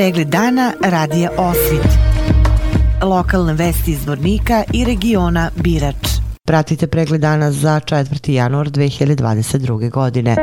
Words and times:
Pregled 0.00 0.28
dana 0.28 0.72
radija 0.84 1.30
Osvit. 1.38 1.88
Lokalne 3.02 3.52
vesti 3.54 3.90
iz 3.90 4.06
Vornika 4.06 4.64
i 4.72 4.84
regiona 4.84 5.50
Birač. 5.56 6.08
Pratite 6.46 6.86
pregled 6.86 7.20
dana 7.20 7.52
za 7.52 7.80
4. 7.80 8.30
januar 8.30 8.70
2022. 8.70 9.90
godine. 9.90 10.36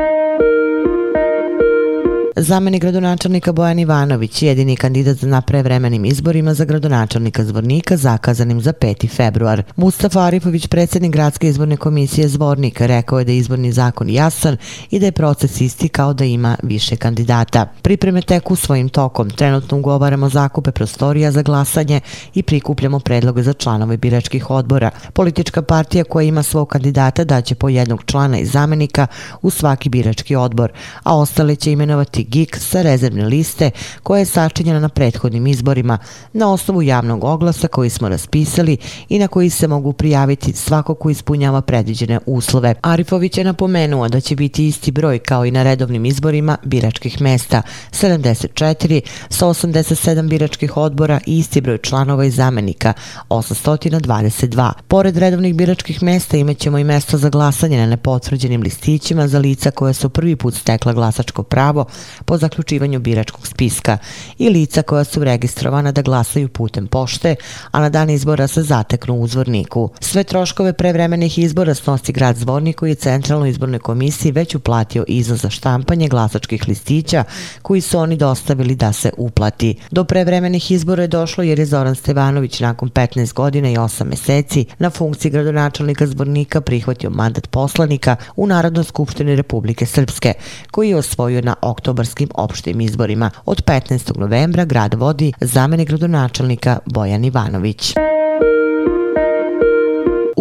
Zameni 2.40 2.78
gradonačelnika 2.78 3.52
Bojan 3.52 3.78
Ivanović, 3.78 4.42
jedini 4.42 4.76
kandidat 4.76 5.22
na 5.22 5.40
prevremenim 5.40 6.04
izborima 6.04 6.54
za 6.54 6.64
gradonačelnika 6.64 7.44
Zvornika, 7.44 7.96
zakazanim 7.96 8.60
za 8.60 8.72
5. 8.72 9.08
februar. 9.10 9.62
Mustafa 9.76 10.20
Arifović, 10.20 10.66
predsjednik 10.66 11.12
gradske 11.12 11.48
izborne 11.48 11.76
komisije 11.76 12.28
Zvornika, 12.28 12.86
rekao 12.86 13.18
je 13.18 13.24
da 13.24 13.32
je 13.32 13.38
izborni 13.38 13.72
zakon 13.72 14.10
jasan 14.10 14.56
i 14.90 14.98
da 14.98 15.06
je 15.06 15.12
proces 15.12 15.60
isti 15.60 15.88
kao 15.88 16.14
da 16.14 16.24
ima 16.24 16.56
više 16.62 16.96
kandidata. 16.96 17.66
Pripreme 17.82 18.22
teku 18.22 18.56
svojim 18.56 18.88
tokom. 18.88 19.30
Trenutno 19.30 19.78
ugovaramo 19.78 20.28
zakupe 20.28 20.70
prostorija 20.70 21.30
za 21.32 21.42
glasanje 21.42 22.00
i 22.34 22.42
prikupljamo 22.42 23.00
predloge 23.00 23.42
za 23.42 23.52
članove 23.52 23.96
biračkih 23.96 24.50
odbora. 24.50 24.90
Politička 25.12 25.62
partija 25.62 26.04
koja 26.04 26.24
ima 26.24 26.42
svog 26.42 26.68
kandidata 26.68 27.24
daće 27.24 27.54
po 27.54 27.68
jednog 27.68 28.04
člana 28.06 28.38
i 28.38 28.46
zamenika 28.46 29.06
u 29.42 29.50
svaki 29.50 29.88
birački 29.88 30.36
odbor, 30.36 30.72
a 31.02 31.16
ostale 31.16 31.56
će 31.56 31.72
imenovati 31.72 32.27
GIK 32.28 32.56
sa 32.56 32.82
rezervne 32.82 33.24
liste 33.24 33.70
koja 34.02 34.18
je 34.18 34.24
sačinjena 34.24 34.80
na 34.80 34.88
prethodnim 34.88 35.46
izborima 35.46 35.98
na 36.32 36.52
osnovu 36.52 36.82
javnog 36.82 37.24
oglasa 37.24 37.68
koji 37.68 37.90
smo 37.90 38.08
raspisali 38.08 38.76
i 39.08 39.18
na 39.18 39.28
koji 39.28 39.50
se 39.50 39.68
mogu 39.68 39.92
prijaviti 39.92 40.52
svako 40.52 40.94
ko 40.94 41.10
ispunjava 41.10 41.60
predviđene 41.60 42.18
uslove. 42.26 42.74
Arifović 42.82 43.38
je 43.38 43.44
napomenuo 43.44 44.08
da 44.08 44.20
će 44.20 44.36
biti 44.36 44.66
isti 44.66 44.90
broj 44.90 45.18
kao 45.18 45.44
i 45.44 45.50
na 45.50 45.62
redovnim 45.62 46.04
izborima 46.04 46.56
biračkih 46.64 47.20
mesta 47.20 47.62
74 47.90 49.00
sa 49.28 49.46
87 49.46 50.28
biračkih 50.28 50.76
odbora 50.76 51.20
i 51.26 51.38
isti 51.38 51.60
broj 51.60 51.78
članova 51.78 52.24
i 52.24 52.30
zamenika 52.30 52.92
822. 53.28 54.72
Pored 54.88 55.16
redovnih 55.16 55.54
biračkih 55.54 56.02
mesta 56.02 56.36
imaćemo 56.36 56.78
i 56.78 56.84
mesta 56.84 57.18
za 57.18 57.28
glasanje 57.28 57.78
na 57.78 57.86
nepotvrđenim 57.86 58.62
listićima 58.62 59.28
za 59.28 59.38
lica 59.38 59.70
koja 59.70 59.92
su 59.92 60.08
prvi 60.08 60.36
put 60.36 60.54
stekla 60.54 60.92
glasačko 60.92 61.42
pravo 61.42 61.84
po 62.24 62.38
zaključivanju 62.38 63.00
biračkog 63.00 63.46
spiska 63.46 63.98
i 64.38 64.48
lica 64.48 64.82
koja 64.82 65.04
su 65.04 65.24
registrovana 65.24 65.92
da 65.92 66.02
glasaju 66.02 66.48
putem 66.48 66.86
pošte, 66.86 67.34
a 67.70 67.80
na 67.80 67.88
dan 67.88 68.10
izbora 68.10 68.46
se 68.46 68.62
zateknu 68.62 69.14
u 69.14 69.26
zvorniku. 69.26 69.90
Sve 70.00 70.24
troškove 70.24 70.72
prevremenih 70.72 71.38
izbora 71.38 71.74
snosi 71.74 72.12
grad 72.12 72.36
Zvornik 72.36 72.76
koji 72.76 72.90
je 72.90 72.94
centralnoj 72.94 73.50
izbornoj 73.50 73.78
komisiji 73.78 74.32
već 74.32 74.54
uplatio 74.54 75.04
iznos 75.08 75.40
za 75.40 75.50
štampanje 75.50 76.08
glasačkih 76.08 76.68
listića 76.68 77.24
koji 77.62 77.80
su 77.80 77.98
oni 77.98 78.16
dostavili 78.16 78.74
da 78.74 78.92
se 78.92 79.12
uplati. 79.16 79.74
Do 79.90 80.04
prevremenih 80.04 80.70
izbora 80.70 81.02
je 81.02 81.08
došlo 81.08 81.44
jer 81.44 81.58
je 81.58 81.66
Zoran 81.66 81.94
Stevanović 81.94 82.60
nakon 82.60 82.90
15 82.90 83.32
godina 83.32 83.70
i 83.70 83.76
8 83.76 84.04
meseci 84.04 84.66
na 84.78 84.90
funkciji 84.90 85.30
gradonačelnika 85.30 86.06
Zvornika 86.06 86.60
prihvatio 86.60 87.10
mandat 87.10 87.50
poslanika 87.50 88.16
u 88.36 88.46
Narodnoj 88.46 88.84
skupštini 88.84 89.36
Republike 89.36 89.86
Srpske, 89.86 90.34
koji 90.70 90.88
je 90.88 90.96
osvojio 90.96 91.40
na 91.40 91.54
oktobar 91.62 91.97
oktobarskim 91.98 92.28
opštim 92.34 92.80
izborima. 92.80 93.30
Od 93.46 93.64
15. 93.64 94.18
novembra 94.18 94.64
grad 94.64 94.94
vodi 94.94 95.32
zamene 95.40 95.84
gradonačelnika 95.84 96.78
Bojan 96.86 97.24
Ivanović. 97.24 97.94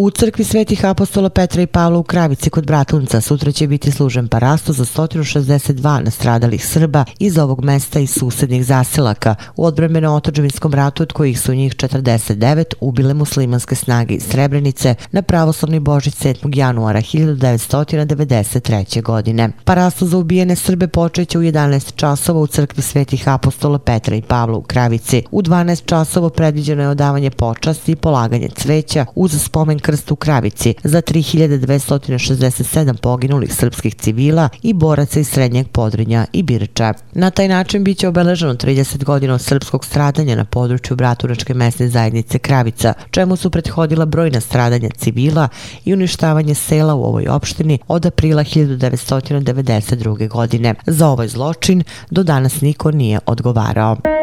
U 0.08 0.12
crkvi 0.12 0.44
Svetih 0.44 0.86
apostola 0.86 1.30
Petra 1.30 1.62
i 1.62 1.68
Pavla 1.68 2.00
u 2.00 2.04
Kravici 2.04 2.50
kod 2.50 2.66
Bratunca 2.66 3.22
sutra 3.22 3.52
će 3.52 3.68
biti 3.68 3.92
služen 3.92 4.28
parasto 4.28 4.74
za 4.74 4.86
162 4.86 6.04
nastradalih 6.04 6.66
Srba 6.66 7.06
iz 7.20 7.38
ovog 7.38 7.64
mesta 7.64 8.00
i 8.00 8.08
susednih 8.08 8.66
zaselaka 8.66 9.36
u 9.56 9.66
odbremeno 9.66 10.16
otođevinskom 10.16 10.74
ratu 10.74 11.04
od 11.04 11.14
kojih 11.14 11.40
su 11.40 11.54
njih 11.54 11.76
49 11.76 12.64
ubile 12.80 13.14
muslimanske 13.14 13.76
snage 13.76 14.14
iz 14.14 14.24
Srebrenice 14.24 14.96
na 15.12 15.22
pravoslavni 15.22 15.80
Božić 15.80 16.16
7. 16.16 16.58
januara 16.58 17.02
1993. 17.02 19.02
godine. 19.02 19.50
Parasto 19.64 20.06
za 20.06 20.18
ubijene 20.18 20.56
Srbe 20.56 20.88
počeće 20.88 21.38
u 21.38 21.42
11 21.42 21.96
časova 21.96 22.40
u 22.40 22.48
crkvi 22.48 22.84
Svetih 22.84 23.30
apostola 23.30 23.80
Petra 23.80 24.16
i 24.16 24.22
Pavla 24.22 24.58
u 24.58 24.62
Kravici. 24.62 25.24
U 25.32 25.42
12 25.42 25.86
časova 25.86 26.30
predviđeno 26.30 26.84
je 26.84 26.90
odavanje 26.90 27.30
počasti 27.30 27.92
i 27.92 27.96
polaganje 27.96 28.50
cveća 28.56 29.06
uz 29.16 29.42
spomen 29.42 29.80
krst 29.98 30.12
u 30.12 30.16
Kravici 30.16 30.74
za 30.84 31.02
3267 31.02 32.98
poginulih 32.98 33.54
srpskih 33.54 33.96
civila 33.96 34.50
i 34.64 34.74
boraca 34.74 35.20
iz 35.20 35.30
Srednjeg 35.30 35.68
Podrinja 35.68 36.26
i 36.34 36.44
Birča. 36.44 36.94
Na 37.14 37.30
taj 37.30 37.48
način 37.48 37.84
biće 37.84 38.08
obeleženo 38.08 38.54
30 38.54 39.04
godina 39.04 39.34
od 39.34 39.42
srpskog 39.42 39.86
stradanja 39.86 40.36
na 40.36 40.46
području 40.46 40.96
Braturačke 40.96 41.54
mesne 41.54 41.88
zajednice 41.88 42.40
Kravica, 42.40 42.94
čemu 43.12 43.36
su 43.36 43.50
prethodila 43.50 44.06
brojna 44.06 44.40
stradanja 44.40 44.90
civila 44.98 45.50
i 45.86 45.94
uništavanje 45.94 46.56
sela 46.56 46.96
u 46.96 47.04
ovoj 47.04 47.28
opštini 47.28 47.80
od 47.88 48.06
aprila 48.06 48.44
1992. 48.44 50.28
godine. 50.30 50.76
Za 50.86 51.08
ovaj 51.08 51.28
zločin 51.28 51.84
do 52.10 52.24
danas 52.24 52.62
niko 52.62 52.92
nije 52.92 53.20
odgovarao. 53.26 54.17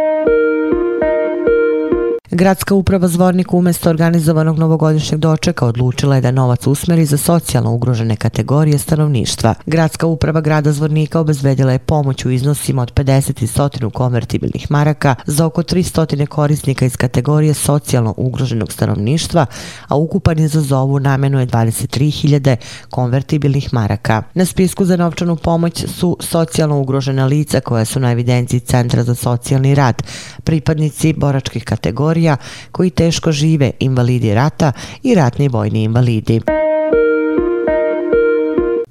Gradska 2.35 2.75
uprava 2.75 3.09
Zvornik 3.09 3.55
umjesto 3.55 3.91
organizovanog 3.91 4.59
novogodišnjeg 4.59 5.21
dočeka 5.21 5.67
odlučila 5.67 6.15
je 6.15 6.21
da 6.21 6.31
novac 6.31 6.67
usmeri 6.67 7.05
za 7.05 7.17
socijalno 7.17 7.75
ugrožene 7.75 8.17
kategorije 8.17 8.79
stanovništva. 8.79 9.55
Gradska 9.67 10.07
uprava 10.07 10.41
grada 10.41 10.73
Zvornika 10.73 11.21
obezbedila 11.21 11.73
je 11.73 11.79
pomoć 11.79 12.25
u 12.25 12.31
iznosima 12.31 12.83
od 12.83 12.95
50 12.95 13.43
i 13.43 13.47
stotinu 13.47 13.91
konvertibilnih 13.91 14.71
maraka 14.71 15.15
za 15.27 15.47
oko 15.47 15.63
300 15.63 16.27
korisnika 16.27 16.87
iz 16.87 16.97
kategorije 16.97 17.55
socijalno 17.55 18.15
ugroženog 18.17 18.73
stanovništva, 18.73 19.47
a 19.89 19.97
ukupan 19.97 20.39
je 20.39 20.49
za 20.49 20.79
ovu 20.79 21.01
namenu 21.01 21.41
je 21.41 21.47
23.000 21.47 22.57
konvertibilnih 22.91 23.75
maraka. 23.75 24.23
Na 24.35 24.45
spisku 24.45 24.85
za 24.85 24.97
novčanu 24.97 25.37
pomoć 25.37 25.85
su 25.87 26.17
socijalno 26.21 26.81
ugrožena 26.81 27.27
lica 27.27 27.61
koja 27.61 27.85
su 27.85 28.01
na 28.01 28.13
evidenciji 28.13 28.61
Centra 28.61 29.03
za 29.03 29.15
socijalni 29.15 29.75
rad, 29.75 30.03
pripadnici 30.45 31.13
boračkih 31.13 31.65
kategorija 31.65 32.24
kategorija 32.25 32.37
koji 32.73 32.91
teško 32.91 33.33
žive 33.33 33.71
invalidi 33.81 34.35
rata 34.35 34.73
i 35.03 35.15
ratni 35.15 35.49
vojni 35.49 35.83
invalidi 35.83 36.41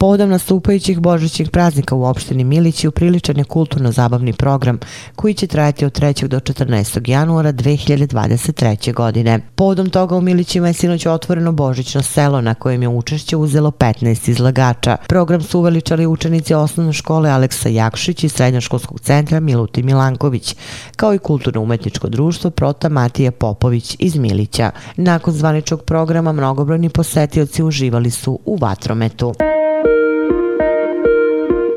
povodom 0.04 0.30
nastupajućih 0.30 1.00
božićnih 1.00 1.50
praznika 1.50 1.96
u 1.96 2.04
opštini 2.04 2.44
Milići 2.44 2.88
upriličan 2.88 3.38
je 3.38 3.44
kulturno-zabavni 3.44 4.34
program 4.34 4.80
koji 5.16 5.34
će 5.34 5.48
trajati 5.48 5.86
od 5.86 6.00
3. 6.00 6.28
do 6.28 6.40
14. 6.40 7.10
januara 7.10 7.54
2023. 7.54 8.94
godine. 8.94 9.40
Povodom 9.56 9.90
toga 9.90 10.16
u 10.16 10.22
Milićima 10.22 10.68
je 10.68 10.74
sinoć 10.74 11.06
otvoreno 11.06 11.52
božićno 11.52 12.02
selo 12.02 12.42
na 12.42 12.54
kojem 12.54 12.82
je 12.82 12.88
učešće 12.88 13.38
uzelo 13.38 13.72
15 13.72 14.30
izlagača. 14.30 14.98
Program 15.08 15.42
su 15.42 15.60
uveličali 15.60 16.08
učenici 16.08 16.54
osnovne 16.54 16.94
škole 16.94 17.30
Aleksa 17.30 17.70
Jakšić 17.70 18.24
i 18.24 18.30
srednjoškolskog 18.30 19.00
centra 19.00 19.40
Miluti 19.40 19.84
Milanković, 19.84 20.56
kao 20.96 21.14
i 21.14 21.20
kulturno-umetničko 21.20 22.10
društvo 22.10 22.50
Prota 22.50 22.90
Matija 22.90 23.32
Popović 23.32 23.96
iz 24.00 24.16
Milića. 24.16 24.72
Nakon 24.96 25.34
zvaničnog 25.34 25.82
programa 25.82 26.32
mnogobrojni 26.32 26.90
posetioci 26.90 27.64
uživali 27.64 28.12
su 28.12 28.40
u 28.46 28.58
vatrometu. 28.58 29.34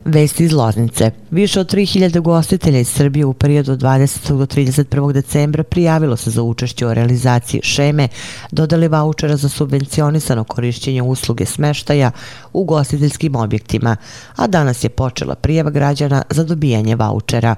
Vesti 0.07 0.45
iz 0.45 0.53
Loznice. 0.53 1.11
Više 1.31 1.61
od 1.61 1.73
3000 1.73 2.21
gostitelja 2.21 2.79
iz 2.79 2.89
Srbije 2.89 3.27
u 3.27 3.35
periodu 3.35 3.73
od 3.73 3.81
20. 3.81 4.39
do 4.39 4.47
31. 4.47 5.13
decembra 5.13 5.63
prijavilo 5.63 6.17
se 6.17 6.31
za 6.31 6.43
učešće 6.43 6.87
o 6.87 6.95
realizaciji 6.95 7.61
šeme, 7.65 8.09
dodali 8.51 8.89
vouchera 8.89 9.37
za 9.37 9.49
subvencionisano 9.49 10.45
korišćenje 10.45 11.03
usluge 11.03 11.47
smeštaja 11.47 12.11
u 12.53 12.65
gostiteljskim 12.65 13.37
objektima, 13.37 13.97
a 14.37 14.47
danas 14.47 14.85
je 14.85 14.89
počela 14.89 15.35
prijava 15.35 15.71
građana 15.71 16.23
za 16.31 16.45
dobijanje 16.45 16.97
vouchera. 16.97 17.55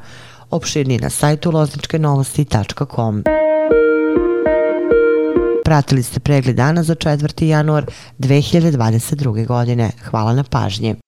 Opširni 0.50 0.98
na 0.98 1.10
sajtu 1.10 1.50
lozničkenovosti.com. 1.50 3.24
Pratili 5.64 6.02
ste 6.02 6.20
pregled 6.20 6.56
dana 6.56 6.82
za 6.82 6.94
4. 6.94 7.44
januar 7.44 7.86
2022. 8.18 9.46
godine. 9.46 9.90
Hvala 10.10 10.32
na 10.32 10.44
pažnji. 10.44 11.07